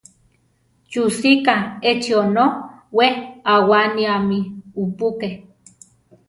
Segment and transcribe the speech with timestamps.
[0.89, 1.55] ¿Chú sika
[1.91, 2.45] échi onó
[2.97, 3.07] we
[3.53, 4.37] aʼwániámi
[4.81, 5.29] upúke?